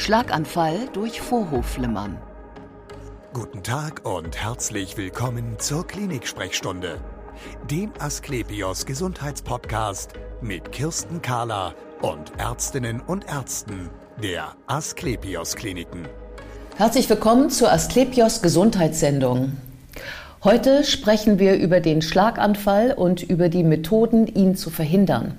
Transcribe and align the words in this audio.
Schlaganfall 0.00 0.88
durch 0.94 1.20
Vorhofflimmern. 1.20 2.16
Guten 3.34 3.62
Tag 3.62 4.00
und 4.06 4.34
herzlich 4.34 4.96
willkommen 4.96 5.58
zur 5.58 5.86
Klinik-Sprechstunde, 5.86 6.96
dem 7.70 7.92
Asklepios 7.98 8.86
Gesundheitspodcast 8.86 10.14
mit 10.40 10.72
Kirsten 10.72 11.20
Kahler 11.20 11.74
und 12.00 12.32
Ärztinnen 12.38 13.02
und 13.02 13.26
Ärzten 13.28 13.90
der 14.22 14.56
Asklepios 14.66 15.54
Kliniken. 15.54 16.08
Herzlich 16.78 17.10
willkommen 17.10 17.50
zur 17.50 17.70
Asklepios 17.70 18.40
Gesundheitssendung. 18.40 19.58
Heute 20.42 20.84
sprechen 20.84 21.38
wir 21.38 21.58
über 21.58 21.80
den 21.80 22.00
Schlaganfall 22.00 22.94
und 22.94 23.22
über 23.22 23.50
die 23.50 23.64
Methoden, 23.64 24.26
ihn 24.26 24.56
zu 24.56 24.70
verhindern. 24.70 25.36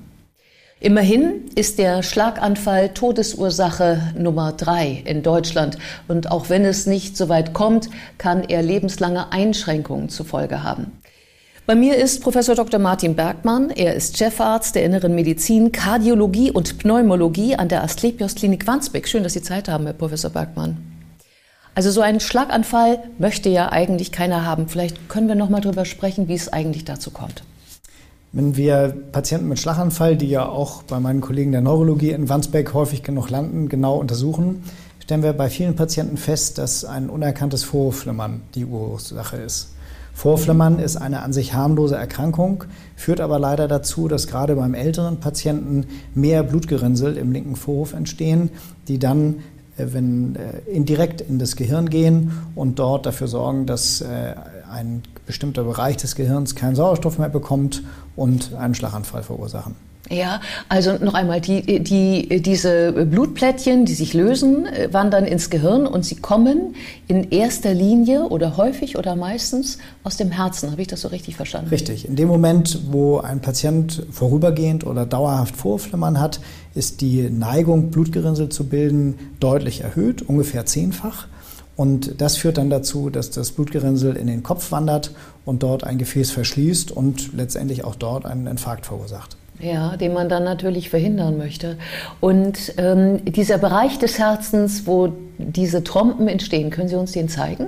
Immerhin 0.84 1.45
ist 1.54 1.77
der 1.77 2.02
Schlaganfall 2.02 2.89
Todesursache 2.89 4.02
Nummer 4.18 4.52
drei 4.54 5.04
in 5.05 5.21
Deutschland. 5.21 5.77
Und 6.08 6.31
auch 6.31 6.49
wenn 6.49 6.66
es 6.66 6.88
nicht 6.88 7.16
so 7.16 7.30
weit 7.30 7.53
kommt, 7.53 7.91
kann 8.17 8.44
er 8.44 8.63
lebenslange 8.63 9.31
Einschränkungen 9.31 10.09
zur 10.09 10.25
Folge 10.25 10.63
haben. 10.63 10.91
Bei 11.67 11.75
mir 11.75 11.98
ist 11.98 12.23
Professor 12.23 12.55
Dr. 12.55 12.80
Martin 12.80 13.16
Bergmann. 13.16 13.70
Er 13.70 13.94
ist 13.94 14.17
Chefarzt 14.17 14.73
der 14.73 14.84
Inneren 14.84 15.13
Medizin, 15.13 15.72
Kardiologie 15.72 16.49
und 16.49 16.80
Pneumologie 16.80 17.55
an 17.55 17.70
der 17.70 17.84
Asklepios 17.84 18.34
Klinik 18.34 18.66
Wandsbek. 18.66 19.08
Schön, 19.08 19.22
dass 19.22 19.34
Sie 19.34 19.44
Zeit 19.44 19.70
haben, 19.70 19.84
Herr 19.84 19.94
Professor 19.94 20.31
Bergmann. 20.31 20.77
Also 21.75 21.91
so 21.91 22.02
einen 22.02 22.20
Schlaganfall 22.20 23.03
möchte 23.20 23.50
ja 23.50 23.72
eigentlich 23.72 24.11
keiner 24.11 24.48
haben. 24.48 24.67
Vielleicht 24.67 25.09
können 25.09 25.27
wir 25.27 25.36
noch 25.36 25.50
mal 25.50 25.61
drüber 25.61 25.86
sprechen, 25.86 26.27
wie 26.27 26.34
es 26.34 26.52
eigentlich 26.52 26.86
dazu 26.86 27.11
kommt. 27.11 27.44
Wenn 28.34 28.55
wir 28.55 28.95
Patienten 29.12 29.49
mit 29.49 29.59
Schlaganfall, 29.59 30.16
die 30.16 30.30
ja 30.30 30.48
auch 30.48 30.84
bei 30.84 31.02
meinen 31.02 31.20
Kollegen 31.20 31.52
der 31.52 31.59
Neurologie 31.59 32.12
in 32.12 32.30
Wandsbek 32.30 32.73
häufig 32.73 33.03
genug 33.03 33.30
landen, 33.30 33.67
genau 33.67 33.98
untersuchen, 33.98 34.63
stellen 34.99 35.22
wir 35.22 35.34
bei 35.34 35.49
vielen 35.49 35.76
Patienten 35.76 36.16
fest, 36.16 36.58
dass 36.58 36.86
ein 36.86 37.09
unerkanntes 37.09 37.66
Vorhofflimmern 37.66 38.41
die 38.56 38.66
Ursache 38.66 39.36
ist. 39.36 39.73
Vorhofflimmern 40.14 40.80
ist 40.80 40.95
eine 40.95 41.23
an 41.23 41.33
sich 41.33 41.53
harmlose 41.53 41.97
Erkrankung, 41.97 42.64
führt 42.95 43.19
aber 43.19 43.38
leider 43.38 43.67
dazu, 43.67 44.08
dass 44.08 44.28
gerade 44.28 44.56
beim 44.56 44.75
älteren 44.75 45.19
Patienten 45.19 45.88
mehr 46.16 46.44
Blutgerinnsel 46.44 47.17
im 47.17 47.34
linken 47.34 47.58
Vorhof 47.58 47.91
entstehen, 47.91 48.50
die 48.88 48.97
dann 48.97 49.39
äh, 49.78 49.88
wenn 49.91 50.38
äh, 50.38 50.69
indirekt 50.72 51.19
in 51.19 51.38
das 51.38 51.58
Gehirn 51.58 51.89
gehen 51.89 52.31
und 52.56 52.80
dort 52.80 53.06
dafür 53.06 53.28
sorgen, 53.28 53.66
dass 53.66 54.00
äh, 54.00 54.36
ein 54.72 55.03
bestimmter 55.32 55.64
Bereich 55.64 55.96
des 55.96 56.16
Gehirns 56.16 56.56
keinen 56.56 56.76
Sauerstoff 56.76 57.18
mehr 57.18 57.30
bekommt 57.30 57.84
und 58.18 58.54
einen 58.54 58.76
Schlaganfall 58.76 59.24
verursachen. 59.24 59.76
Ja, 60.10 60.42
also 60.68 60.98
noch 60.98 61.14
einmal, 61.14 61.40
die, 61.40 61.82
die, 61.82 62.42
diese 62.42 62.92
Blutplättchen, 62.92 63.86
die 63.86 63.94
sich 63.94 64.14
lösen, 64.14 64.68
wandern 64.92 65.24
ins 65.24 65.50
Gehirn 65.50 65.88
und 65.88 66.04
sie 66.04 66.16
kommen 66.16 66.76
in 67.08 67.32
erster 67.32 67.74
Linie 67.74 68.24
oder 68.24 68.58
häufig 68.58 68.98
oder 68.98 69.16
meistens 69.16 69.78
aus 70.04 70.18
dem 70.18 70.32
Herzen. 70.32 70.70
Habe 70.72 70.82
ich 70.82 70.90
das 70.90 71.00
so 71.00 71.08
richtig 71.08 71.38
verstanden? 71.38 71.70
Richtig. 71.70 72.06
In 72.06 72.18
dem 72.18 72.28
Moment, 72.28 72.80
wo 72.92 73.20
ein 73.20 73.40
Patient 73.40 74.06
vorübergehend 74.12 74.86
oder 74.86 75.06
dauerhaft 75.06 75.56
Vorflimmern 75.56 76.20
hat, 76.20 76.42
ist 76.76 77.00
die 77.00 77.30
Neigung, 77.30 77.90
Blutgerinnsel 77.90 78.50
zu 78.50 78.66
bilden, 78.66 79.18
deutlich 79.40 79.80
erhöht, 79.80 80.24
ungefähr 80.24 80.66
zehnfach. 80.66 81.28
Und 81.82 82.22
das 82.22 82.38
führt 82.38 82.60
dann 82.60 82.70
dazu, 82.70 83.10
dass 83.10 83.32
das 83.32 83.54
Blutgerinnsel 83.54 84.16
in 84.16 84.28
den 84.28 84.44
Kopf 84.44 84.72
wandert 84.72 85.16
und 85.46 85.64
dort 85.64 85.84
ein 85.84 85.98
Gefäß 85.98 86.30
verschließt 86.30 86.92
und 86.92 87.34
letztendlich 87.34 87.84
auch 87.84 87.96
dort 87.96 88.28
einen 88.28 88.46
Infarkt 88.46 88.86
verursacht. 88.86 89.36
Ja, 89.60 89.98
den 89.98 90.14
man 90.14 90.30
dann 90.30 90.44
natürlich 90.44 90.92
verhindern 90.92 91.40
möchte. 91.40 91.80
Und 92.20 92.76
ähm, 92.78 93.26
dieser 93.26 93.58
Bereich 93.58 93.98
des 93.98 94.20
Herzens, 94.20 94.86
wo 94.86 95.12
diese 95.40 95.84
Trompen 95.84 96.28
entstehen, 96.28 96.70
können 96.70 96.88
Sie 96.88 96.96
uns 96.96 97.14
den 97.14 97.30
zeigen? 97.30 97.66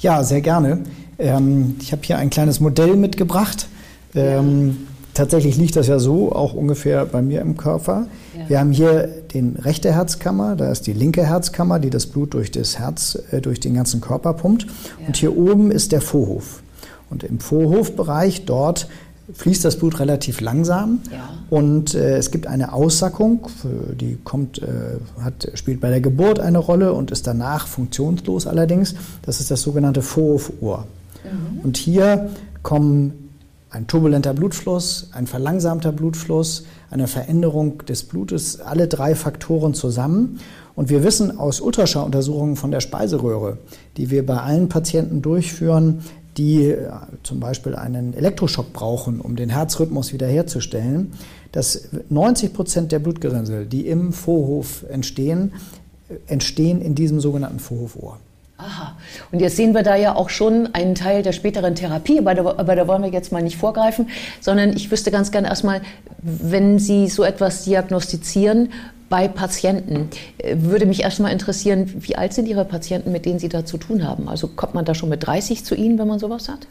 Ja, 0.00 0.24
sehr 0.24 0.40
gerne. 0.40 0.80
Ähm, 1.20 1.76
ich 1.80 1.92
habe 1.92 2.02
hier 2.02 2.18
ein 2.18 2.30
kleines 2.30 2.58
Modell 2.58 2.96
mitgebracht. 2.96 3.68
Ähm, 4.16 4.68
ja. 4.70 4.74
Tatsächlich 5.14 5.56
liegt 5.56 5.76
das 5.76 5.86
ja 5.86 6.00
so, 6.00 6.32
auch 6.32 6.54
ungefähr 6.54 7.04
bei 7.04 7.22
mir 7.22 7.42
im 7.42 7.56
Körper. 7.56 8.06
Ja. 8.42 8.48
Wir 8.48 8.60
haben 8.60 8.72
hier 8.72 9.08
den 9.34 9.56
rechte 9.56 9.92
Herzkammer, 9.92 10.56
da 10.56 10.70
ist 10.70 10.86
die 10.86 10.92
linke 10.92 11.24
Herzkammer, 11.24 11.78
die 11.78 11.90
das 11.90 12.06
Blut 12.06 12.34
durch 12.34 12.50
das 12.50 12.78
Herz, 12.78 13.18
äh, 13.30 13.40
durch 13.40 13.60
den 13.60 13.74
ganzen 13.74 14.00
Körper 14.00 14.34
pumpt. 14.34 14.64
Ja. 14.64 15.06
Und 15.06 15.16
hier 15.16 15.36
oben 15.36 15.70
ist 15.70 15.92
der 15.92 16.00
Vorhof. 16.00 16.62
Und 17.10 17.24
im 17.24 17.40
Vorhofbereich 17.40 18.44
dort 18.46 18.88
fließt 19.32 19.64
das 19.64 19.76
Blut 19.76 20.00
relativ 20.00 20.40
langsam 20.40 21.00
ja. 21.10 21.28
und 21.48 21.94
äh, 21.94 22.16
es 22.16 22.30
gibt 22.30 22.46
eine 22.46 22.72
Aussackung, 22.72 23.48
die 23.98 24.18
kommt, 24.24 24.60
äh, 24.60 24.66
hat, 25.22 25.48
spielt 25.54 25.80
bei 25.80 25.90
der 25.90 26.00
Geburt 26.00 26.40
eine 26.40 26.58
Rolle 26.58 26.92
und 26.92 27.10
ist 27.10 27.26
danach 27.26 27.66
funktionslos 27.66 28.46
allerdings. 28.46 28.94
Das 29.22 29.40
ist 29.40 29.50
das 29.50 29.62
sogenannte 29.62 30.02
Vorhofuhr. 30.02 30.86
Mhm. 31.24 31.60
Und 31.60 31.76
hier 31.76 32.30
kommen 32.62 33.21
ein 33.72 33.86
turbulenter 33.86 34.34
Blutfluss, 34.34 35.08
ein 35.12 35.26
verlangsamter 35.26 35.92
Blutfluss, 35.92 36.64
eine 36.90 37.08
Veränderung 37.08 37.78
des 37.86 38.04
Blutes, 38.04 38.60
alle 38.60 38.86
drei 38.86 39.14
Faktoren 39.14 39.72
zusammen. 39.72 40.40
Und 40.74 40.90
wir 40.90 41.02
wissen 41.04 41.38
aus 41.38 41.60
Ultraschalluntersuchungen 41.60 42.56
von 42.56 42.70
der 42.70 42.80
Speiseröhre, 42.80 43.58
die 43.96 44.10
wir 44.10 44.24
bei 44.26 44.38
allen 44.38 44.68
Patienten 44.68 45.22
durchführen, 45.22 46.00
die 46.36 46.66
äh, 46.66 46.90
zum 47.22 47.40
Beispiel 47.40 47.74
einen 47.74 48.14
Elektroschock 48.14 48.72
brauchen, 48.72 49.20
um 49.20 49.36
den 49.36 49.50
Herzrhythmus 49.50 50.12
wiederherzustellen, 50.12 51.12
dass 51.50 51.88
90 52.08 52.52
Prozent 52.52 52.92
der 52.92 52.98
Blutgerinnsel, 52.98 53.66
die 53.66 53.86
im 53.86 54.12
Vorhof 54.12 54.84
entstehen, 54.88 55.52
äh, 56.08 56.14
entstehen 56.26 56.80
in 56.82 56.94
diesem 56.94 57.20
sogenannten 57.20 57.58
Vorhofohr. 57.58 58.18
Aha. 58.58 58.91
Und 59.30 59.40
jetzt 59.40 59.56
sehen 59.56 59.74
wir 59.74 59.82
da 59.82 59.96
ja 59.96 60.14
auch 60.14 60.30
schon 60.30 60.74
einen 60.74 60.94
Teil 60.94 61.22
der 61.22 61.32
späteren 61.32 61.74
Therapie, 61.74 62.18
aber 62.18 62.34
da, 62.34 62.42
aber 62.56 62.76
da 62.76 62.86
wollen 62.86 63.02
wir 63.02 63.10
jetzt 63.10 63.32
mal 63.32 63.42
nicht 63.42 63.56
vorgreifen, 63.56 64.08
sondern 64.40 64.76
ich 64.76 64.90
wüsste 64.90 65.10
ganz 65.10 65.30
gerne 65.30 65.48
erstmal, 65.48 65.80
wenn 66.22 66.78
Sie 66.78 67.08
so 67.08 67.24
etwas 67.24 67.64
diagnostizieren 67.64 68.70
bei 69.12 69.28
Patienten, 69.28 70.08
äh, 70.38 70.56
würde 70.58 70.86
mich 70.86 71.02
erstmal 71.02 71.32
interessieren, 71.32 71.92
wie 72.00 72.16
alt 72.16 72.32
sind 72.32 72.48
Ihre 72.48 72.64
Patienten, 72.64 73.12
mit 73.12 73.26
denen 73.26 73.38
Sie 73.38 73.50
da 73.50 73.66
zu 73.66 73.76
tun 73.76 74.08
haben? 74.08 74.28
Also 74.28 74.48
kommt 74.48 74.74
man 74.74 74.86
da 74.86 74.94
schon 74.94 75.10
mit 75.10 75.26
30 75.26 75.64
zu 75.64 75.74
Ihnen, 75.74 75.98
wenn 75.98 76.08
man 76.08 76.18
sowas 76.18 76.48
hat? 76.48 76.66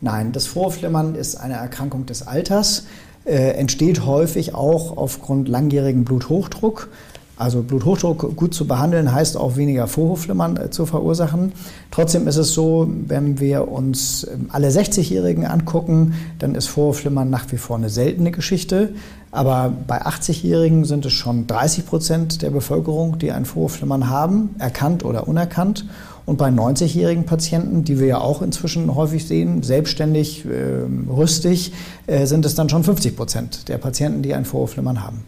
Nein, 0.00 0.32
das 0.32 0.46
Vorflimmern 0.46 1.14
ist 1.14 1.36
eine 1.36 1.54
Erkrankung 1.54 2.06
des 2.06 2.26
Alters, 2.26 2.86
äh, 3.24 3.50
entsteht 3.50 4.06
häufig 4.06 4.54
auch 4.54 4.96
aufgrund 4.96 5.48
langjährigen 5.48 6.04
Bluthochdruck. 6.04 6.88
Also 7.36 7.62
Bluthochdruck 7.62 8.36
gut 8.36 8.54
zu 8.54 8.66
behandeln 8.66 9.12
heißt 9.12 9.36
auch 9.36 9.56
weniger 9.56 9.86
Vorhofflimmern 9.86 10.56
äh, 10.56 10.70
zu 10.70 10.86
verursachen. 10.86 11.52
Trotzdem 11.90 12.28
ist 12.28 12.36
es 12.36 12.52
so, 12.52 12.88
wenn 13.06 13.40
wir 13.40 13.68
uns 13.68 14.26
ähm, 14.32 14.50
alle 14.52 14.68
60-Jährigen 14.68 15.46
angucken, 15.46 16.14
dann 16.38 16.54
ist 16.54 16.66
Vorhofflimmern 16.68 17.30
nach 17.30 17.50
wie 17.50 17.56
vor 17.56 17.76
eine 17.76 17.88
seltene 17.88 18.30
Geschichte. 18.30 18.90
Aber 19.30 19.72
bei 19.86 20.02
80-Jährigen 20.02 20.84
sind 20.84 21.06
es 21.06 21.14
schon 21.14 21.46
30 21.46 21.86
Prozent 21.86 22.42
der 22.42 22.50
Bevölkerung, 22.50 23.18
die 23.18 23.32
ein 23.32 23.46
Vorhofflimmern 23.46 24.10
haben, 24.10 24.54
erkannt 24.58 25.04
oder 25.04 25.26
unerkannt. 25.26 25.86
Und 26.26 26.36
bei 26.36 26.50
90-jährigen 26.50 27.24
Patienten, 27.24 27.82
die 27.82 27.98
wir 27.98 28.06
ja 28.06 28.18
auch 28.20 28.42
inzwischen 28.42 28.94
häufig 28.94 29.26
sehen, 29.26 29.62
selbstständig, 29.62 30.44
äh, 30.44 30.84
rüstig, 31.10 31.72
äh, 32.06 32.26
sind 32.26 32.44
es 32.44 32.54
dann 32.54 32.68
schon 32.68 32.84
50 32.84 33.16
Prozent 33.16 33.68
der 33.68 33.78
Patienten, 33.78 34.22
die 34.22 34.34
ein 34.34 34.44
Vorhofflimmern 34.44 35.02
haben. 35.02 35.24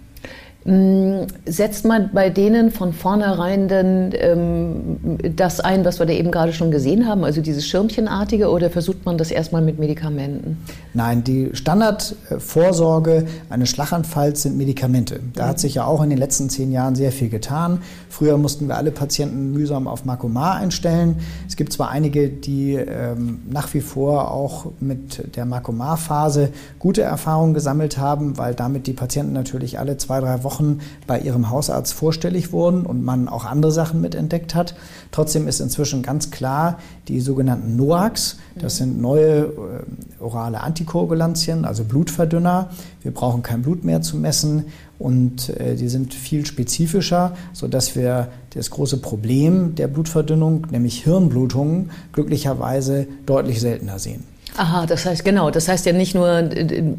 Mm, 0.66 1.26
setzt 1.44 1.84
man 1.84 2.10
bei 2.14 2.30
denen 2.30 2.70
von 2.70 2.94
vornherein 2.94 3.68
denn 3.68 4.12
ähm, 4.14 4.98
das 5.36 5.60
ein, 5.60 5.84
was 5.84 5.98
wir 5.98 6.06
da 6.06 6.14
eben 6.14 6.30
gerade 6.30 6.54
schon 6.54 6.70
gesehen 6.70 7.06
haben, 7.06 7.22
also 7.22 7.42
dieses 7.42 7.66
Schirmchenartige, 7.66 8.48
oder 8.48 8.70
versucht 8.70 9.04
man 9.04 9.18
das 9.18 9.30
erstmal 9.30 9.60
mit 9.60 9.78
Medikamenten? 9.78 10.56
Nein, 10.94 11.22
die 11.22 11.50
Standardvorsorge 11.52 13.26
eines 13.50 13.68
Schlaganfalls 13.68 14.40
sind 14.40 14.56
Medikamente. 14.56 15.20
Da 15.34 15.48
hat 15.48 15.60
sich 15.60 15.74
ja 15.74 15.84
auch 15.84 16.02
in 16.02 16.08
den 16.08 16.18
letzten 16.18 16.48
zehn 16.48 16.72
Jahren 16.72 16.94
sehr 16.94 17.12
viel 17.12 17.28
getan. 17.28 17.82
Früher 18.08 18.38
mussten 18.38 18.66
wir 18.66 18.76
alle 18.76 18.90
Patienten 18.90 19.52
mühsam 19.52 19.86
auf 19.86 20.06
Makomar 20.06 20.54
einstellen. 20.54 21.16
Es 21.46 21.56
gibt 21.56 21.74
zwar 21.74 21.90
einige, 21.90 22.30
die 22.30 22.74
ähm, 22.74 23.42
nach 23.50 23.74
wie 23.74 23.80
vor 23.80 24.30
auch 24.30 24.66
mit 24.80 25.36
der 25.36 25.44
Makomar-Phase 25.44 26.50
gute 26.78 27.02
Erfahrungen 27.02 27.52
gesammelt 27.52 27.98
haben, 27.98 28.38
weil 28.38 28.54
damit 28.54 28.86
die 28.86 28.94
Patienten 28.94 29.34
natürlich 29.34 29.78
alle 29.78 29.98
zwei, 29.98 30.20
drei 30.20 30.42
Wochen 30.42 30.53
Wochen 30.54 30.80
bei 31.06 31.20
ihrem 31.20 31.50
Hausarzt 31.50 31.92
vorstellig 31.92 32.52
wurden 32.52 32.86
und 32.86 33.04
man 33.04 33.28
auch 33.28 33.44
andere 33.44 33.72
Sachen 33.72 34.00
mitentdeckt 34.00 34.54
hat. 34.54 34.74
Trotzdem 35.10 35.48
ist 35.48 35.60
inzwischen 35.60 36.02
ganz 36.02 36.30
klar, 36.30 36.78
die 37.08 37.20
sogenannten 37.20 37.76
NOACs, 37.76 38.38
das 38.54 38.76
sind 38.76 39.00
neue 39.00 39.40
äh, 39.40 40.20
orale 40.20 40.60
Antikoagulantien, 40.60 41.64
also 41.64 41.84
Blutverdünner. 41.84 42.70
Wir 43.02 43.12
brauchen 43.12 43.42
kein 43.42 43.62
Blut 43.62 43.84
mehr 43.84 44.00
zu 44.00 44.16
messen 44.16 44.66
und 44.98 45.50
äh, 45.50 45.74
die 45.74 45.88
sind 45.88 46.14
viel 46.14 46.46
spezifischer, 46.46 47.36
sodass 47.52 47.96
wir 47.96 48.28
das 48.54 48.70
große 48.70 48.98
Problem 48.98 49.74
der 49.74 49.88
Blutverdünnung, 49.88 50.68
nämlich 50.70 51.02
Hirnblutungen, 51.02 51.90
glücklicherweise 52.12 53.06
deutlich 53.26 53.60
seltener 53.60 53.98
sehen. 53.98 54.33
Aha, 54.56 54.86
das 54.86 55.04
heißt 55.04 55.24
genau, 55.24 55.50
das 55.50 55.68
heißt 55.68 55.84
ja 55.86 55.92
nicht 55.92 56.14
nur 56.14 56.48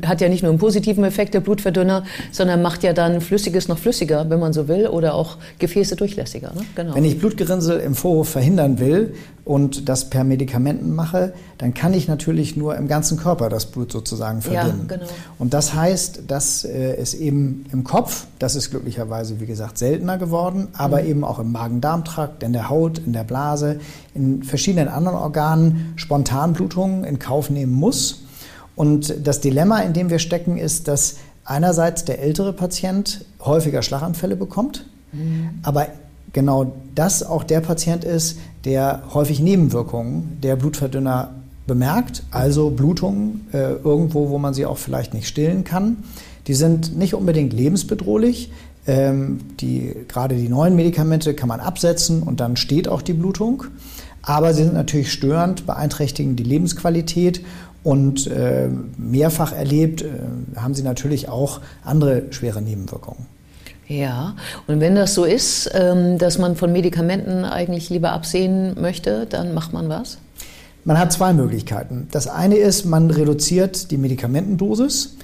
hat 0.06 0.22
ja 0.22 0.28
nicht 0.28 0.44
nur 0.44 0.52
einen 0.52 0.60
positiven 0.60 1.04
Effekt 1.06 1.34
der 1.34 1.40
Blutverdünner, 1.40 2.04
sondern 2.32 2.62
macht 2.62 2.84
ja 2.84 2.92
dann 2.92 3.22
Flüssiges 3.22 3.68
noch 3.68 3.78
flüssiger, 3.78 4.30
wenn 4.30 4.40
man 4.40 4.52
so 4.52 4.68
will, 4.68 4.88
oder 4.88 5.14
auch 5.16 5.38
Gefäße 5.60 5.96
durchlässiger. 5.96 6.52
Ne? 6.54 6.62
Genau. 6.76 6.96
Wenn 6.96 7.06
ich 7.06 7.20
Blutgerinnsel 7.20 7.80
im 7.80 7.96
Vorhof 7.96 8.30
verhindern 8.30 8.80
will 8.80 9.14
und 9.46 9.88
das 9.88 10.10
per 10.10 10.24
Medikamenten 10.24 10.96
mache, 10.96 11.34
dann 11.60 11.76
kann 11.76 11.94
ich 11.94 12.08
natürlich 12.08 12.58
nur 12.58 12.76
im 12.76 12.88
ganzen 12.88 13.18
Körper 13.18 13.48
das 13.48 13.68
Blut 13.68 13.92
sozusagen 13.92 14.42
verdünnen. 14.42 14.88
Ja, 14.90 14.98
genau. 14.98 15.10
Und 15.38 15.54
das 15.54 15.76
heißt, 15.76 16.24
dass 16.28 16.66
äh, 16.66 16.96
es 16.96 17.14
eben 17.14 17.66
im 17.72 17.84
Kopf, 17.84 18.26
das 18.40 18.56
ist 18.56 18.72
glücklicherweise 18.72 19.40
wie 19.40 19.46
gesagt 19.46 19.78
seltener 19.78 20.18
geworden, 20.18 20.70
aber 20.74 21.04
mhm. 21.04 21.08
eben 21.10 21.24
auch 21.24 21.38
im 21.38 21.52
Magen-Darm-Trakt, 21.52 22.42
in 22.42 22.54
der 22.54 22.70
Haut, 22.70 22.98
in 22.98 23.14
der 23.14 23.24
Blase, 23.24 23.80
in 24.16 24.42
verschiedenen 24.42 24.88
anderen 24.88 25.18
Organen 25.20 25.94
Spontanblutungen 25.96 27.04
in 27.04 27.20
Kauf 27.20 27.52
nehmen 27.52 27.74
muss. 27.74 28.24
Und 28.76 29.28
das 29.28 29.42
Dilemma, 29.42 29.80
in 29.82 29.94
dem 29.94 30.10
wir 30.10 30.20
stecken, 30.20 30.58
ist, 30.58 30.88
dass 30.88 31.18
einerseits 31.46 32.04
der 32.04 32.20
ältere 32.20 32.52
Patient 32.52 33.24
häufiger 33.40 33.84
Schlaganfälle 33.84 34.36
bekommt, 34.36 34.88
mhm. 35.14 35.52
aber 35.62 35.86
genau 36.36 36.74
das 36.94 37.24
auch 37.24 37.44
der 37.44 37.62
Patient 37.62 38.04
ist, 38.04 38.38
der 38.66 39.02
häufig 39.14 39.40
Nebenwirkungen 39.40 40.38
der 40.44 40.56
Blutverdünner 40.58 41.32
bemerkt, 41.66 42.24
also 42.30 42.70
Blutungen 42.70 43.48
äh, 43.54 43.72
irgendwo, 43.74 44.30
wo 44.30 44.38
man 44.38 44.54
sie 44.54 44.68
auch 44.68 44.78
vielleicht 44.78 45.16
nicht 45.16 45.28
stillen 45.28 45.64
kann. 45.64 46.04
Die 46.46 46.54
sind 46.54 46.96
nicht 46.96 47.16
unbedingt 47.16 47.54
lebensbedrohlich. 47.54 48.52
Ähm, 48.86 49.40
die, 49.60 49.96
gerade 50.08 50.36
die 50.36 50.50
neuen 50.50 50.76
Medikamente 50.76 51.34
kann 51.34 51.50
man 51.50 51.60
absetzen 51.60 52.22
und 52.22 52.40
dann 52.40 52.56
steht 52.56 52.88
auch 52.88 53.02
die 53.02 53.14
Blutung. 53.14 53.64
Aber 54.22 54.54
sie 54.54 54.64
sind 54.64 54.74
natürlich 54.74 55.12
störend, 55.12 55.66
beeinträchtigen 55.66 56.36
die 56.36 56.44
Lebensqualität 56.44 57.42
und 57.84 58.28
äh, 58.28 58.70
mehrfach 58.98 59.54
erlebt 59.54 60.02
äh, 60.02 60.08
haben 60.58 60.74
sie 60.74 60.84
natürlich 60.84 61.30
auch 61.30 61.62
andere 61.84 62.24
schwere 62.32 62.62
Nebenwirkungen. 62.62 63.35
Ja, 63.88 64.36
und 64.68 64.80
wenn 64.80 64.96
das 64.96 65.14
so 65.14 65.26
ist, 65.26 65.70
ähm, 65.74 66.18
dass 66.18 66.38
man 66.38 66.56
von 66.56 66.72
Medikamenten 66.72 67.46
eigentlich 67.46 67.90
lieber 67.90 68.12
absehen 68.12 68.80
möchte, 68.80 69.28
dann 69.28 69.54
macht 69.54 69.74
man 69.74 69.90
was? 69.90 70.18
Man 70.86 71.00
hat 71.00 71.12
zwei 71.12 71.34
Möglichkeiten. 71.34 72.08
Das 72.12 72.28
eine 72.28 72.58
ist, 72.58 72.86
man 72.86 73.10
reduziert 73.10 73.92
die 73.92 73.98
Medikamentendosis. 73.98 75.16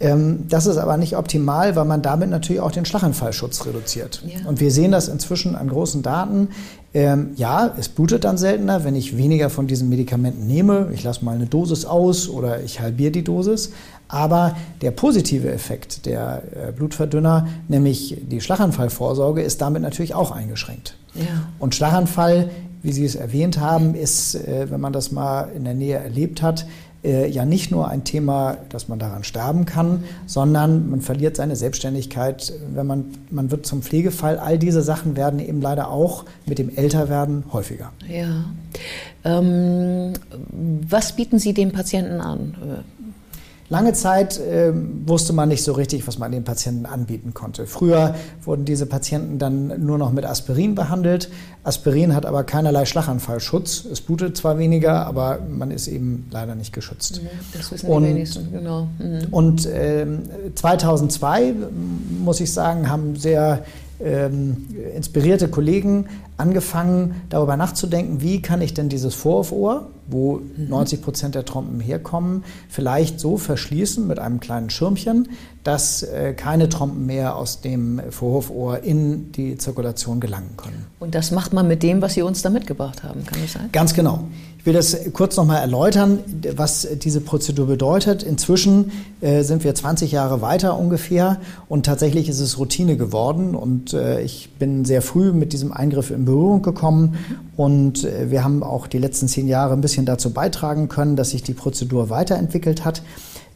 Ähm, 0.00 0.44
das 0.48 0.66
ist 0.66 0.76
aber 0.76 0.96
nicht 0.96 1.16
optimal, 1.16 1.74
weil 1.74 1.84
man 1.84 2.02
damit 2.02 2.30
natürlich 2.30 2.60
auch 2.60 2.70
den 2.70 2.84
Schlaganfallschutz 2.84 3.66
reduziert. 3.66 4.22
Ja. 4.26 4.48
Und 4.48 4.60
wir 4.60 4.70
sehen 4.70 4.92
das 4.92 5.08
inzwischen 5.08 5.56
an 5.56 5.68
großen 5.68 6.02
Daten. 6.02 6.48
Ähm, 6.94 7.30
ja, 7.34 7.74
es 7.78 7.88
blutet 7.88 8.24
dann 8.24 8.38
seltener, 8.38 8.84
wenn 8.84 8.94
ich 8.94 9.16
weniger 9.16 9.50
von 9.50 9.66
diesen 9.66 9.88
Medikamenten 9.88 10.46
nehme. 10.46 10.90
Ich 10.94 11.02
lasse 11.02 11.24
mal 11.24 11.34
eine 11.34 11.46
Dosis 11.46 11.84
aus 11.84 12.28
oder 12.28 12.62
ich 12.62 12.80
halbiere 12.80 13.10
die 13.10 13.24
Dosis. 13.24 13.72
Aber 14.08 14.56
der 14.80 14.90
positive 14.90 15.50
Effekt 15.52 16.06
der 16.06 16.42
äh, 16.68 16.72
Blutverdünner, 16.72 17.46
nämlich 17.68 18.16
die 18.22 18.40
Schlaganfallvorsorge, 18.40 19.42
ist 19.42 19.60
damit 19.60 19.82
natürlich 19.82 20.14
auch 20.14 20.30
eingeschränkt. 20.30 20.96
Ja. 21.14 21.24
Und 21.58 21.74
Schlaganfall, 21.74 22.50
wie 22.82 22.92
Sie 22.92 23.04
es 23.04 23.14
erwähnt 23.14 23.60
haben, 23.60 23.94
ist, 23.94 24.34
äh, 24.34 24.70
wenn 24.70 24.80
man 24.80 24.92
das 24.92 25.12
mal 25.12 25.50
in 25.54 25.64
der 25.64 25.74
Nähe 25.74 25.98
erlebt 25.98 26.42
hat, 26.42 26.66
äh, 27.04 27.28
ja 27.28 27.44
nicht 27.44 27.70
nur 27.70 27.88
ein 27.88 28.04
Thema, 28.04 28.56
dass 28.70 28.88
man 28.88 28.98
daran 28.98 29.22
sterben 29.22 29.66
kann, 29.66 30.04
sondern 30.26 30.90
man 30.90 31.00
verliert 31.00 31.36
seine 31.36 31.54
Selbstständigkeit, 31.54 32.52
wenn 32.74 32.86
man, 32.86 33.04
man 33.30 33.50
wird 33.50 33.66
zum 33.66 33.82
Pflegefall. 33.82 34.38
All 34.38 34.58
diese 34.58 34.82
Sachen 34.82 35.16
werden 35.16 35.38
eben 35.38 35.60
leider 35.60 35.90
auch 35.90 36.24
mit 36.46 36.58
dem 36.58 36.74
Älterwerden 36.74 37.44
häufiger. 37.52 37.92
Ja. 38.08 38.44
Ähm, 39.24 40.14
was 40.88 41.14
bieten 41.14 41.38
Sie 41.38 41.54
den 41.54 41.70
Patienten 41.72 42.20
an? 42.20 42.84
Lange 43.70 43.92
Zeit 43.92 44.38
äh, 44.38 44.72
wusste 45.06 45.34
man 45.34 45.50
nicht 45.50 45.62
so 45.62 45.72
richtig, 45.72 46.06
was 46.06 46.18
man 46.18 46.32
den 46.32 46.42
Patienten 46.42 46.86
anbieten 46.86 47.34
konnte. 47.34 47.66
Früher 47.66 48.14
wurden 48.42 48.64
diese 48.64 48.86
Patienten 48.86 49.38
dann 49.38 49.84
nur 49.84 49.98
noch 49.98 50.10
mit 50.10 50.24
Aspirin 50.24 50.74
behandelt. 50.74 51.28
Aspirin 51.64 52.14
hat 52.14 52.24
aber 52.24 52.44
keinerlei 52.44 52.86
Schlaganfallschutz. 52.86 53.84
Es 53.84 54.00
blutet 54.00 54.38
zwar 54.38 54.58
weniger, 54.58 55.06
aber 55.06 55.40
man 55.50 55.70
ist 55.70 55.86
eben 55.86 56.26
leider 56.30 56.54
nicht 56.54 56.72
geschützt. 56.72 57.20
Das 57.52 57.70
wissen 57.70 57.90
und, 57.90 58.04
die 58.04 58.08
wenigsten, 58.08 58.50
genau. 58.50 58.88
Mhm. 58.98 59.26
Und 59.30 59.66
äh, 59.66 60.06
2002, 60.54 61.54
muss 62.24 62.40
ich 62.40 62.50
sagen, 62.50 62.88
haben 62.88 63.16
sehr 63.16 63.64
ähm, 64.00 64.68
inspirierte 64.94 65.48
Kollegen 65.48 66.06
angefangen, 66.36 67.22
darüber 67.28 67.56
nachzudenken, 67.56 68.20
wie 68.20 68.40
kann 68.40 68.62
ich 68.62 68.74
denn 68.74 68.88
dieses 68.88 69.14
Vorhofohr, 69.14 69.88
wo 70.06 70.36
mhm. 70.36 70.68
90 70.68 71.02
Prozent 71.02 71.34
der 71.34 71.44
Trompen 71.44 71.80
herkommen, 71.80 72.44
vielleicht 72.68 73.18
so 73.18 73.36
verschließen 73.36 74.06
mit 74.06 74.18
einem 74.18 74.40
kleinen 74.40 74.70
Schirmchen, 74.70 75.28
dass 75.64 76.02
äh, 76.02 76.34
keine 76.34 76.68
Trompen 76.68 77.06
mehr 77.06 77.36
aus 77.36 77.60
dem 77.60 78.00
Vorhofohr 78.10 78.84
in 78.84 79.32
die 79.32 79.58
Zirkulation 79.58 80.20
gelangen 80.20 80.56
können. 80.56 80.86
Und 81.00 81.14
das 81.14 81.30
macht 81.30 81.52
man 81.52 81.66
mit 81.66 81.82
dem, 81.82 82.00
was 82.00 82.14
Sie 82.14 82.22
uns 82.22 82.42
da 82.42 82.50
mitgebracht 82.50 83.02
haben, 83.02 83.24
kann 83.26 83.40
das 83.42 83.52
sein? 83.52 83.68
Ganz 83.72 83.94
genau. 83.94 84.24
Ich 84.68 84.74
will 84.74 84.78
das 84.78 84.98
kurz 85.14 85.34
nochmal 85.38 85.62
erläutern, 85.62 86.18
was 86.54 86.86
diese 87.02 87.22
Prozedur 87.22 87.66
bedeutet. 87.66 88.22
Inzwischen 88.22 88.92
äh, 89.22 89.42
sind 89.42 89.64
wir 89.64 89.74
20 89.74 90.12
Jahre 90.12 90.42
weiter 90.42 90.78
ungefähr 90.78 91.40
und 91.70 91.86
tatsächlich 91.86 92.28
ist 92.28 92.38
es 92.38 92.58
Routine 92.58 92.98
geworden 92.98 93.54
und 93.54 93.94
äh, 93.94 94.20
ich 94.20 94.50
bin 94.58 94.84
sehr 94.84 95.00
früh 95.00 95.32
mit 95.32 95.54
diesem 95.54 95.72
Eingriff 95.72 96.10
in 96.10 96.26
Berührung 96.26 96.60
gekommen 96.60 97.16
und 97.56 98.04
äh, 98.04 98.30
wir 98.30 98.44
haben 98.44 98.62
auch 98.62 98.88
die 98.88 98.98
letzten 98.98 99.26
zehn 99.26 99.48
Jahre 99.48 99.72
ein 99.72 99.80
bisschen 99.80 100.04
dazu 100.04 100.34
beitragen 100.34 100.90
können, 100.90 101.16
dass 101.16 101.30
sich 101.30 101.42
die 101.42 101.54
Prozedur 101.54 102.10
weiterentwickelt 102.10 102.84
hat. 102.84 103.00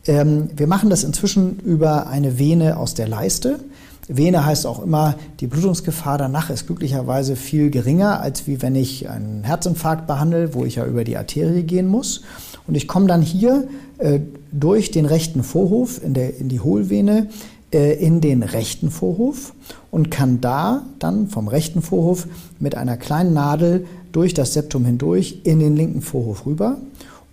Ähm, 0.06 0.48
wir 0.56 0.66
machen 0.66 0.88
das 0.88 1.04
inzwischen 1.04 1.58
über 1.58 2.06
eine 2.06 2.38
Vene 2.38 2.78
aus 2.78 2.94
der 2.94 3.06
Leiste. 3.06 3.60
Vene 4.08 4.44
heißt 4.44 4.66
auch 4.66 4.82
immer, 4.82 5.14
die 5.40 5.46
Blutungsgefahr 5.46 6.18
danach 6.18 6.50
ist 6.50 6.66
glücklicherweise 6.66 7.36
viel 7.36 7.70
geringer, 7.70 8.20
als 8.20 8.46
wie 8.46 8.60
wenn 8.60 8.74
ich 8.74 9.08
einen 9.08 9.44
Herzinfarkt 9.44 10.06
behandle, 10.06 10.54
wo 10.54 10.64
ich 10.64 10.76
ja 10.76 10.86
über 10.86 11.04
die 11.04 11.16
Arterie 11.16 11.62
gehen 11.62 11.86
muss. 11.86 12.22
Und 12.66 12.74
ich 12.74 12.88
komme 12.88 13.06
dann 13.06 13.22
hier 13.22 13.68
äh, 13.98 14.20
durch 14.50 14.90
den 14.90 15.06
rechten 15.06 15.42
Vorhof 15.42 16.02
in, 16.02 16.14
der, 16.14 16.36
in 16.36 16.48
die 16.48 16.60
Hohlvene 16.60 17.28
äh, 17.72 17.94
in 17.94 18.20
den 18.20 18.42
rechten 18.42 18.90
Vorhof 18.90 19.54
und 19.90 20.10
kann 20.10 20.40
da 20.40 20.82
dann 20.98 21.28
vom 21.28 21.48
rechten 21.48 21.80
Vorhof 21.80 22.26
mit 22.58 22.74
einer 22.74 22.96
kleinen 22.96 23.32
Nadel 23.32 23.86
durch 24.10 24.34
das 24.34 24.52
Septum 24.52 24.84
hindurch 24.84 25.40
in 25.44 25.58
den 25.58 25.76
linken 25.76 26.02
Vorhof 26.02 26.44
rüber 26.44 26.78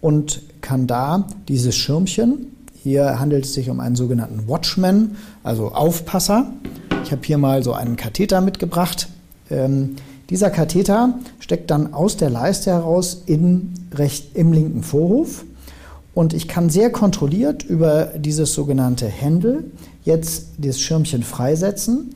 und 0.01 0.41
kann 0.61 0.87
da 0.87 1.27
dieses 1.47 1.75
Schirmchen 1.75 2.47
hier 2.83 3.19
handelt 3.19 3.45
es 3.45 3.53
sich 3.53 3.69
um 3.69 3.79
einen 3.79 3.95
sogenannten 3.95 4.47
Watchman, 4.47 5.17
also 5.43 5.71
Aufpasser. 5.71 6.51
Ich 7.03 7.11
habe 7.11 7.21
hier 7.23 7.37
mal 7.37 7.63
so 7.63 7.73
einen 7.73 7.95
Katheter 7.95 8.41
mitgebracht. 8.41 9.09
Ähm, 9.49 9.95
dieser 10.29 10.49
Katheter 10.49 11.15
steckt 11.39 11.71
dann 11.71 11.93
aus 11.93 12.17
der 12.17 12.29
Leiste 12.29 12.71
heraus 12.71 13.23
in 13.25 13.73
recht, 13.93 14.35
im 14.35 14.53
linken 14.53 14.83
Vorhof. 14.83 15.43
Und 16.13 16.33
ich 16.33 16.47
kann 16.47 16.69
sehr 16.69 16.91
kontrolliert 16.91 17.63
über 17.63 18.11
dieses 18.15 18.53
sogenannte 18.53 19.07
Händel 19.07 19.71
jetzt 20.03 20.47
das 20.57 20.79
Schirmchen 20.79 21.23
freisetzen. 21.23 22.15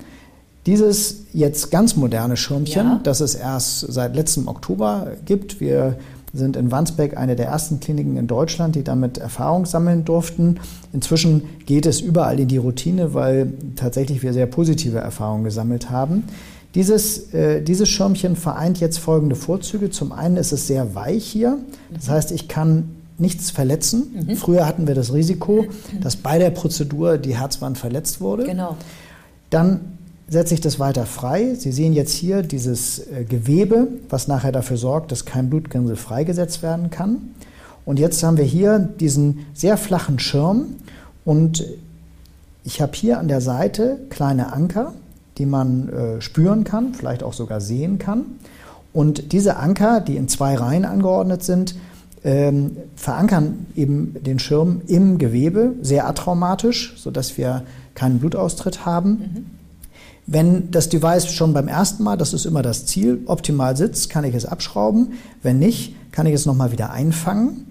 Dieses 0.66 1.26
jetzt 1.34 1.72
ganz 1.72 1.96
moderne 1.96 2.38
Schirmchen, 2.38 2.86
ja. 2.86 3.00
das 3.04 3.20
es 3.20 3.36
erst 3.36 3.80
seit 3.92 4.16
letztem 4.16 4.48
Oktober 4.48 5.12
gibt. 5.26 5.60
Wir 5.60 5.98
sind 6.34 6.58
in 6.58 6.72
Wandsbek 6.72 7.16
eine 7.16 7.36
der 7.36 7.48
ersten 7.48 7.80
Kliniken 7.80 8.18
in 8.18 8.26
Deutschland, 8.26 8.76
die 8.76 8.84
damit 8.84 9.20
Erfahrung 9.20 9.66
sammeln 9.66 10.04
durften. 10.04 10.60
Inzwischen 10.92 11.44
geht 11.66 11.86
es 11.86 12.02
überall 12.02 12.40
in 12.40 12.48
die 12.48 12.58
Routine, 12.58 13.14
weil 13.14 13.54
tatsächlich 13.76 14.24
wir 14.24 14.34
sehr 14.34 14.48
positive 14.48 14.98
Erfahrungen 14.98 15.44
gesammelt 15.44 15.92
haben. 15.92 16.24
Dieses, 16.74 17.34
äh, 17.36 17.62
dieses 17.62 17.88
Schirmchen 17.88 18.36
vereint 18.36 18.80
jetzt 18.80 18.98
folgende 18.98 19.36
Vorzüge. 19.36 19.92
Zum 19.92 20.12
einen 20.12 20.38
ist 20.38 20.52
es 20.52 20.66
sehr 20.66 20.96
weich 20.96 21.24
hier. 21.24 21.60
Das 21.94 22.10
heißt, 22.10 22.32
ich 22.32 22.48
kann 22.48 22.90
nichts 23.20 23.52
verletzen. 23.52 24.26
Mhm. 24.28 24.36
Früher 24.36 24.66
hatten 24.66 24.88
wir 24.88 24.96
das 24.96 25.14
Risiko, 25.14 25.66
dass 26.02 26.16
bei 26.16 26.40
der 26.40 26.50
Prozedur 26.50 27.20
die 27.20 27.38
Herzwand 27.38 27.78
verletzt 27.78 28.22
wurde. 28.22 28.46
Genau. 28.46 28.76
Dann 29.52 29.82
setze 30.28 30.54
ich 30.54 30.62
das 30.62 30.80
weiter 30.80 31.06
frei. 31.06 31.56
Sie 31.56 31.72
sehen 31.72 31.94
jetzt 31.94 32.14
hier 32.14 32.44
dieses 32.44 33.00
äh, 33.00 33.24
Gewebe, 33.24 33.88
was 34.10 34.28
nachher 34.28 34.52
dafür 34.52 34.78
sorgt, 34.78 35.12
dass 35.12 35.26
kein 35.26 35.50
Blutgerinnsel 35.50 35.96
freigesetzt 35.96 36.64
werden 36.64 36.90
kann. 36.90 37.34
Und 37.86 38.00
jetzt 38.00 38.24
haben 38.24 38.38
wir 38.38 38.46
hier 38.46 38.80
diesen 38.80 39.46
sehr 39.54 39.78
flachen 39.78 40.20
Schirm 40.20 40.78
und 41.26 41.66
ich 42.64 42.82
habe 42.82 42.94
hier 42.96 43.20
an 43.20 43.28
der 43.28 43.42
Seite 43.42 44.00
kleine 44.10 44.54
Anker, 44.54 44.94
die 45.38 45.46
man 45.46 45.90
äh, 45.90 46.22
spüren 46.22 46.64
kann, 46.64 46.94
vielleicht 46.94 47.24
auch 47.24 47.34
sogar 47.34 47.60
sehen 47.60 48.00
kann. 48.00 48.24
Und 48.94 49.34
diese 49.34 49.58
Anker, 49.58 50.00
die 50.00 50.16
in 50.16 50.30
zwei 50.30 50.56
Reihen 50.56 50.86
angeordnet 50.86 51.44
sind, 51.44 51.76
ähm, 52.24 52.78
verankern 52.96 53.66
eben 53.76 54.16
den 54.22 54.40
Schirm 54.40 54.82
im 54.88 55.18
Gewebe, 55.18 55.74
sehr 55.82 56.08
atraumatisch, 56.08 56.94
sodass 56.98 57.38
wir 57.38 57.64
keinen 57.96 58.20
Blutaustritt 58.20 58.86
haben. 58.86 59.10
Mhm. 59.10 59.46
Wenn 60.26 60.72
das 60.72 60.90
Device 60.90 61.28
schon 61.28 61.54
beim 61.54 61.68
ersten 61.68 62.04
Mal, 62.04 62.18
das 62.18 62.34
ist 62.34 62.46
immer 62.46 62.62
das 62.62 62.86
Ziel, 62.86 63.22
optimal 63.26 63.76
sitzt, 63.76 64.10
kann 64.10 64.24
ich 64.24 64.36
es 64.36 64.46
abschrauben. 64.46 65.14
Wenn 65.42 65.60
nicht, 65.60 65.96
kann 66.12 66.26
ich 66.26 66.34
es 66.34 66.46
nochmal 66.46 66.72
wieder 66.72 66.92
einfangen 66.92 67.68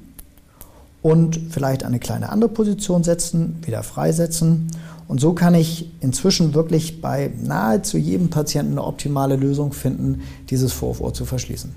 und 1.01 1.41
vielleicht 1.51 1.85
eine 1.85 1.99
kleine 1.99 2.29
andere 2.29 2.51
Position 2.51 3.05
setzen, 3.05 3.57
wieder 3.65 3.83
freisetzen. 3.83 4.69
Und 5.09 5.21
so 5.21 5.33
kann 5.33 5.55
ich 5.55 5.91
inzwischen 6.01 6.55
wirklich 6.55 7.01
bei 7.01 7.33
nahezu 7.43 7.99
jedem 7.99 8.31
Patienten 8.31 8.73
eine 8.73 8.85
optimale 8.85 9.37
Lösung 9.37 9.73
finden, 9.73 10.23
dieses 10.51 10.73
Vorhofohr 10.73 11.13
zu 11.13 11.25
verschließen. 11.25 11.75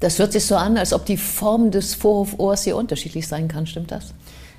Das 0.00 0.18
hört 0.18 0.32
sich 0.32 0.46
so 0.46 0.54
an, 0.56 0.76
als 0.76 0.92
ob 0.92 1.06
die 1.06 1.16
Form 1.16 1.70
des 1.70 1.94
Vorhofohrs 1.94 2.62
hier 2.62 2.76
unterschiedlich 2.76 3.26
sein 3.26 3.48
kann. 3.48 3.66
Stimmt 3.66 3.90
das? 3.90 4.14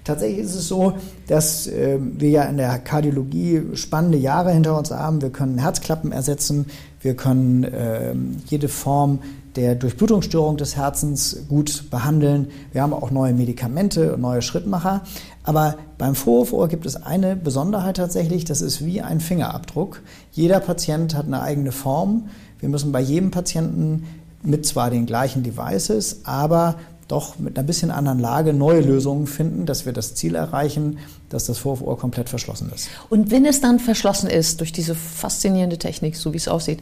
Tatsächlich 0.10 0.40
ist 0.40 0.56
es 0.56 0.68
so, 0.68 0.94
dass 1.28 1.68
äh, 1.68 2.00
wir 2.00 2.30
ja 2.32 2.44
in 2.46 2.58
der 2.58 2.80
Kardiologie 2.80 3.62
spannende 3.76 4.18
Jahre 4.18 4.52
hinter 4.52 4.76
uns 4.76 4.90
haben. 4.90 5.22
Wir 5.22 5.30
können 5.30 5.60
Herzklappen 5.60 6.12
ersetzen, 6.12 6.66
wir 7.00 7.16
können 7.16 7.64
äh, 7.64 8.16
jede 8.48 8.70
Form 8.70 9.20
der 9.56 9.76
Durchblutungsstörung 9.76 10.58
des 10.58 10.76
Herzens 10.76 11.44
gut 11.48 11.92
behandeln. 11.92 12.48
Wir 12.72 12.82
haben 12.82 12.94
auch 12.94 13.12
neue 13.12 13.34
Medikamente 13.34 14.16
und 14.16 14.22
neue 14.22 14.42
Schrittmacher. 14.42 15.02
Aber 15.44 15.76
beim 16.00 16.16
Vorhofohr 16.16 16.70
gibt 16.70 16.88
es 16.88 16.96
eine 16.96 17.36
Besonderheit 17.36 17.98
tatsächlich, 17.98 18.46
das 18.46 18.62
ist 18.62 18.84
wie 18.84 19.04
ein 19.04 19.20
Fingerabdruck. 19.20 20.02
Jeder 20.32 20.60
Patient 20.60 21.14
hat 21.14 21.28
eine 21.28 21.44
eigene 21.44 21.72
Form. 21.72 22.30
Wir 22.60 22.70
müssen 22.70 22.92
bei 22.92 23.02
jedem 23.02 23.30
Patienten 23.30 24.08
mit 24.42 24.66
zwar 24.66 24.90
den 24.90 25.06
gleichen 25.06 25.44
Devices, 25.44 26.22
aber 26.24 26.78
doch 27.10 27.40
mit 27.40 27.58
einer 27.58 27.66
bisschen 27.66 27.92
anderen 27.92 28.20
Lage 28.20 28.54
neue 28.54 28.82
Lösungen 28.82 29.28
finden, 29.28 29.66
dass 29.66 29.86
wir 29.86 29.94
das 29.94 30.16
Ziel 30.16 30.36
erreichen, 30.36 31.00
dass 31.30 31.46
das 31.46 31.58
Vorhofohr 31.58 31.98
komplett 31.98 32.30
verschlossen 32.30 32.72
ist. 32.74 32.88
Und 33.10 33.32
wenn 33.32 33.46
es 33.46 33.60
dann 33.60 33.80
verschlossen 33.80 34.30
ist 34.30 34.62
durch 34.62 34.72
diese 34.72 34.96
faszinierende 34.96 35.78
Technik, 35.78 36.16
so 36.16 36.34
wie 36.34 36.38
es 36.38 36.48
aussieht, 36.48 36.80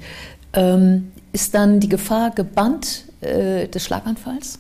ähm, 0.54 1.12
ist 1.32 1.54
dann 1.54 1.80
die 1.80 1.90
Gefahr 1.90 2.32
gebannt 2.32 3.06
äh, 3.22 3.68
des 3.70 3.86
Schlaganfalls? 3.86 4.60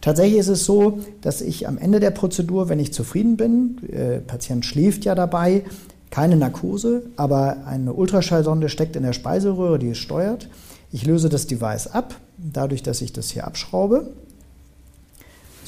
Tatsächlich 0.00 0.38
ist 0.38 0.48
es 0.48 0.64
so, 0.64 1.00
dass 1.20 1.42
ich 1.42 1.68
am 1.68 1.76
Ende 1.76 2.00
der 2.00 2.10
Prozedur, 2.10 2.68
wenn 2.68 2.78
ich 2.78 2.92
zufrieden 2.92 3.36
bin, 3.36 3.76
äh, 3.92 4.20
Patient 4.20 4.64
schläft 4.64 5.04
ja 5.04 5.14
dabei, 5.14 5.64
keine 6.10 6.36
Narkose, 6.36 7.02
aber 7.16 7.66
eine 7.66 7.92
Ultraschallsonde 7.92 8.68
steckt 8.68 8.96
in 8.96 9.02
der 9.02 9.12
Speiseröhre, 9.12 9.78
die 9.78 9.90
es 9.90 9.98
steuert. 9.98 10.48
Ich 10.92 11.04
löse 11.04 11.28
das 11.28 11.46
Device 11.46 11.88
ab, 11.88 12.14
dadurch, 12.38 12.82
dass 12.82 13.02
ich 13.02 13.12
das 13.12 13.30
hier 13.30 13.46
abschraube. 13.46 14.10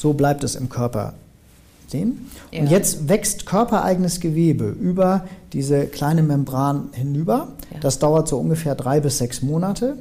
So 0.02 0.14
bleibt 0.14 0.42
es 0.42 0.56
im 0.56 0.68
Körper 0.68 1.14
stehen. 1.87 2.26
Ja. 2.50 2.61
Und 2.61 2.71
jetzt 2.73 3.09
wächst 3.09 3.47
körpereigenes 3.47 4.18
Gewebe 4.18 4.68
über 4.68 5.26
diese 5.52 5.87
kleine 5.87 6.25
Membran 6.25 6.88
hinüber. 6.92 7.52
Ja. 7.73 7.78
Das 7.78 8.00
dauert 8.00 8.26
so 8.26 8.37
ungefähr 8.37 8.75
drei 8.75 8.99
bis 8.99 9.18
sechs 9.18 9.42
Monate. 9.42 9.97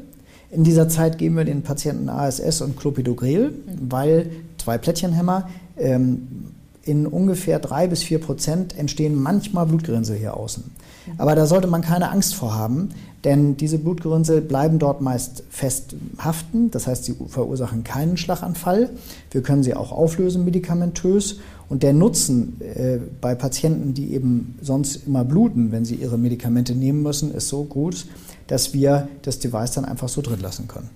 In 0.50 0.63
dieser 0.63 0.89
Zeit 0.89 1.20
geben 1.20 1.38
wir 1.38 1.46
den 1.46 1.62
Patienten 1.62 2.10
ASS 2.10 2.62
und 2.62 2.77
Clopidogrel, 2.77 3.51
mhm. 3.51 3.91
weil 3.91 4.31
zwei 4.58 4.79
Plättchenhämmer 4.79 5.50
ähm, 5.77 6.48
in 6.84 7.05
ungefähr 7.05 7.60
drei 7.60 7.86
bis 7.86 8.01
vier 8.01 8.20
Prozent 8.20 8.75
entstehen 8.75 9.13
manchmal 9.13 9.67
Blutgerinnsel 9.67 10.17
hier 10.17 10.36
außen. 10.36 10.63
Mhm. 10.63 11.13
Aber 11.20 11.36
da 11.36 11.46
sollte 11.46 11.67
man 11.67 11.84
keine 11.84 12.10
Angst 12.10 12.34
vor 12.34 12.55
haben, 12.55 12.89
denn 13.24 13.56
diese 13.58 13.78
Blutgerinnsel 13.78 14.42
bleiben 14.42 14.80
dort 14.80 15.01
meist 15.01 15.44
fest 15.50 15.96
haften. 16.18 16.72
Das 16.72 16.88
heißt, 16.88 17.06
sie 17.06 17.16
verursachen 17.28 17.84
keinen 17.84 18.18
Schlaganfall. 18.18 18.90
Wir 19.30 19.42
können 19.42 19.63
sie 19.63 19.75
auch 19.75 19.92
auflösen 19.92 20.44
medikamentös 20.44 21.38
und 21.70 21.84
der 21.84 21.94
Nutzen 21.94 22.60
äh, 22.62 23.00
bei 23.22 23.36
Patienten, 23.36 23.94
die 23.94 24.13
eben 24.13 24.58
sonst 24.62 25.08
immer 25.08 25.24
bluten, 25.24 25.72
wenn 25.72 25.86
sie 25.86 25.96
ihre 25.96 26.18
Medikamente 26.18 26.74
nehmen 26.75 27.04
müssen, 27.04 27.34
ist 27.34 27.48
so 27.48 27.63
gut, 27.63 28.08
dass 28.48 28.74
wir 28.74 29.08
das 29.22 29.40
Device 29.40 29.72
dann 29.72 29.86
einfach 29.86 30.10
so 30.10 30.22
drin 30.22 30.42
lassen 30.42 30.68
können. 30.68 30.90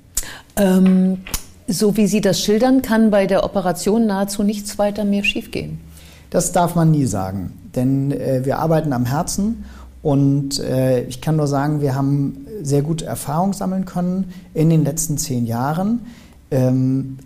Ähm, 0.58 1.20
so 1.68 1.96
wie 1.98 2.08
Sie 2.08 2.22
das 2.22 2.42
schildern, 2.42 2.82
kann 2.82 3.10
bei 3.10 3.26
der 3.26 3.44
Operation 3.44 4.06
nahezu 4.06 4.44
nichts 4.44 4.78
weiter 4.78 5.06
mehr 5.06 5.24
schiefgehen. 5.24 5.80
Das 6.30 6.52
darf 6.52 6.76
man 6.76 6.92
nie 6.92 7.06
sagen, 7.06 7.54
denn 7.76 8.12
äh, 8.12 8.42
wir 8.44 8.60
arbeiten 8.60 8.92
am 8.94 9.06
Herzen 9.06 9.64
und 10.06 10.60
äh, 10.60 11.02
ich 11.06 11.20
kann 11.20 11.36
nur 11.36 11.48
sagen, 11.48 11.82
wir 11.82 11.96
haben 11.96 12.46
sehr 12.62 12.84
gute 12.84 13.06
Erfahrung 13.06 13.54
sammeln 13.54 13.86
können 13.86 14.32
in 14.54 14.70
den 14.70 14.84
letzten 14.84 15.18
zehn 15.18 15.48
Jahren. 15.48 16.02
Ähm, 16.52 17.18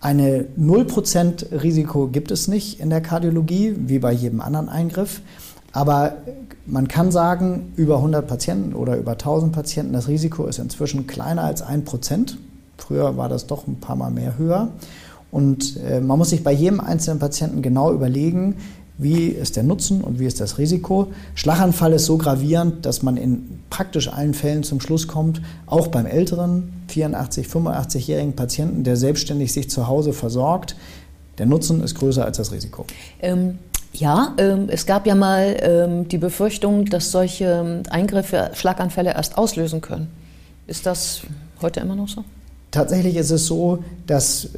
eine 0.00 0.46
0% 0.58 1.62
Risiko 1.62 2.06
gibt 2.06 2.30
es 2.30 2.48
nicht 2.48 2.80
in 2.80 2.88
der 2.88 3.02
Kardiologie, 3.02 3.74
wie 3.76 3.98
bei 3.98 4.12
jedem 4.12 4.40
anderen 4.40 4.70
Eingriff. 4.70 5.20
Aber 5.72 6.16
man 6.64 6.88
kann 6.88 7.12
sagen, 7.12 7.74
über 7.76 7.96
100 7.96 8.26
Patienten 8.26 8.72
oder 8.72 8.96
über 8.96 9.12
1000 9.12 9.52
Patienten, 9.52 9.92
das 9.92 10.08
Risiko 10.08 10.46
ist 10.46 10.58
inzwischen 10.58 11.06
kleiner 11.06 11.42
als 11.42 11.62
1%. 11.62 12.36
Früher 12.78 13.18
war 13.18 13.28
das 13.28 13.46
doch 13.46 13.66
ein 13.66 13.76
paar 13.76 13.96
Mal 13.96 14.10
mehr 14.10 14.38
höher. 14.38 14.68
Und 15.30 15.78
äh, 15.86 16.00
man 16.00 16.16
muss 16.16 16.30
sich 16.30 16.42
bei 16.42 16.52
jedem 16.52 16.80
einzelnen 16.80 17.18
Patienten 17.18 17.60
genau 17.60 17.92
überlegen, 17.92 18.56
wie 18.98 19.26
ist 19.26 19.56
der 19.56 19.62
Nutzen 19.62 20.00
und 20.00 20.18
wie 20.18 20.26
ist 20.26 20.40
das 20.40 20.58
Risiko. 20.58 21.12
Schlaganfall 21.34 21.92
ist 21.92 22.06
so 22.06 22.16
gravierend, 22.16 22.86
dass 22.86 23.02
man 23.02 23.16
in 23.16 23.60
praktisch 23.68 24.08
allen 24.08 24.32
Fällen 24.32 24.62
zum 24.62 24.80
Schluss 24.80 25.06
kommt, 25.06 25.42
auch 25.66 25.88
beim 25.88 26.06
älteren 26.06 26.72
84, 26.88 27.46
85-jährigen 27.46 28.34
Patienten, 28.34 28.84
der 28.84 28.96
selbstständig 28.96 29.52
sich 29.52 29.68
zu 29.68 29.86
Hause 29.86 30.12
versorgt, 30.12 30.76
der 31.38 31.46
Nutzen 31.46 31.82
ist 31.82 31.94
größer 31.96 32.24
als 32.24 32.38
das 32.38 32.52
Risiko. 32.52 32.86
Ähm, 33.20 33.58
ja, 33.92 34.34
ähm, 34.38 34.68
es 34.68 34.86
gab 34.86 35.06
ja 35.06 35.14
mal 35.14 35.56
ähm, 35.60 36.08
die 36.08 36.18
Befürchtung, 36.18 36.86
dass 36.86 37.10
solche 37.10 37.44
ähm, 37.44 37.82
Eingriffe 37.90 38.50
Schlaganfälle 38.54 39.14
erst 39.14 39.36
auslösen 39.36 39.80
können. 39.80 40.08
Ist 40.66 40.86
das 40.86 41.22
heute 41.60 41.80
immer 41.80 41.94
noch 41.94 42.08
so? 42.08 42.24
Tatsächlich 42.70 43.16
ist 43.16 43.30
es 43.30 43.46
so, 43.46 43.84
dass 44.06 44.46
äh, 44.46 44.48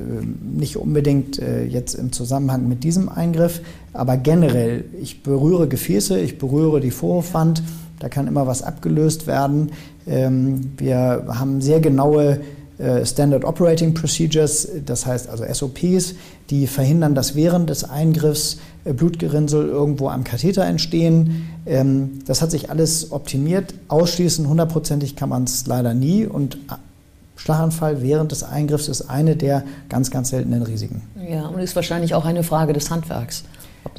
nicht 0.42 0.76
unbedingt 0.76 1.38
äh, 1.38 1.64
jetzt 1.64 1.94
im 1.94 2.10
Zusammenhang 2.10 2.66
mit 2.66 2.82
diesem 2.82 3.08
Eingriff, 3.08 3.60
aber 3.92 4.16
generell, 4.16 4.84
ich 5.00 5.22
berühre 5.22 5.68
Gefäße, 5.68 6.18
ich 6.18 6.38
berühre 6.38 6.80
die 6.80 6.90
Vorhofwand, 6.90 7.62
da 8.00 8.08
kann 8.08 8.26
immer 8.26 8.46
was 8.46 8.62
abgelöst 8.62 9.26
werden. 9.26 9.72
Ähm, 10.06 10.72
wir 10.78 11.26
haben 11.28 11.60
sehr 11.60 11.80
genaue 11.80 12.40
äh, 12.78 13.04
Standard 13.04 13.44
Operating 13.44 13.92
Procedures, 13.92 14.68
das 14.86 15.04
heißt 15.04 15.28
also 15.28 15.44
SOPs, 15.52 16.14
die 16.50 16.66
verhindern, 16.68 17.14
dass 17.14 17.34
während 17.34 17.68
des 17.70 17.82
Eingriffs 17.82 18.58
äh, 18.84 18.92
Blutgerinnsel 18.92 19.68
irgendwo 19.68 20.08
am 20.08 20.22
Katheter 20.22 20.64
entstehen. 20.64 21.48
Ähm, 21.66 22.20
das 22.26 22.40
hat 22.40 22.52
sich 22.52 22.70
alles 22.70 23.10
optimiert. 23.10 23.74
Ausschließen 23.88 24.48
hundertprozentig 24.48 25.16
kann 25.16 25.28
man 25.28 25.44
es 25.44 25.66
leider 25.66 25.92
nie 25.92 26.24
und 26.24 26.58
Schlaganfall 27.38 28.02
während 28.02 28.32
des 28.32 28.42
Eingriffs 28.42 28.88
ist 28.88 29.02
eine 29.02 29.36
der 29.36 29.64
ganz, 29.88 30.10
ganz 30.10 30.30
seltenen 30.30 30.62
Risiken. 30.62 31.02
Ja, 31.28 31.46
und 31.46 31.60
ist 31.60 31.74
wahrscheinlich 31.76 32.14
auch 32.14 32.24
eine 32.24 32.42
Frage 32.42 32.72
des 32.72 32.90
Handwerks. 32.90 33.44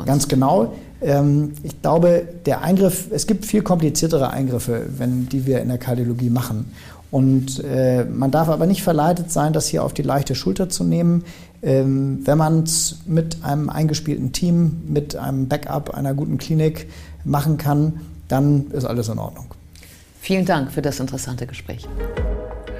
Ganz 0.05 0.27
genau. 0.27 0.73
Ähm, 1.01 1.53
ich 1.63 1.81
glaube, 1.81 2.27
der 2.45 2.61
Eingriff, 2.61 3.07
es 3.11 3.27
gibt 3.27 3.45
viel 3.45 3.61
kompliziertere 3.61 4.29
Eingriffe, 4.31 4.85
wenn, 4.97 5.27
die 5.29 5.45
wir 5.45 5.61
in 5.61 5.69
der 5.69 5.77
Kardiologie 5.77 6.29
machen. 6.29 6.71
Und 7.11 7.63
äh, 7.63 8.05
man 8.05 8.29
darf 8.29 8.49
aber 8.49 8.67
nicht 8.67 8.83
verleitet 8.83 9.31
sein, 9.31 9.51
das 9.53 9.67
hier 9.67 9.83
auf 9.83 9.93
die 9.93 10.03
leichte 10.03 10.35
Schulter 10.35 10.69
zu 10.69 10.83
nehmen. 10.83 11.23
Ähm, 11.63 12.19
wenn 12.25 12.37
man 12.37 12.63
es 12.63 12.99
mit 13.05 13.43
einem 13.43 13.69
eingespielten 13.69 14.31
Team, 14.31 14.83
mit 14.87 15.15
einem 15.15 15.47
Backup 15.47 15.93
einer 15.93 16.13
guten 16.13 16.37
Klinik 16.37 16.87
machen 17.23 17.57
kann, 17.57 18.01
dann 18.27 18.67
ist 18.71 18.85
alles 18.85 19.09
in 19.09 19.17
Ordnung. 19.17 19.45
Vielen 20.21 20.45
Dank 20.45 20.71
für 20.71 20.81
das 20.81 20.99
interessante 20.99 21.47
Gespräch. 21.47 21.87